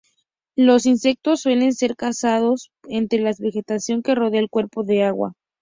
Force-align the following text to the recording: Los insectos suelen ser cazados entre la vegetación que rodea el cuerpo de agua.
Los 0.57 0.87
insectos 0.87 1.41
suelen 1.41 1.73
ser 1.75 1.95
cazados 1.95 2.71
entre 2.87 3.21
la 3.21 3.33
vegetación 3.37 4.01
que 4.01 4.15
rodea 4.15 4.39
el 4.39 4.49
cuerpo 4.49 4.83
de 4.83 5.03
agua. 5.03 5.33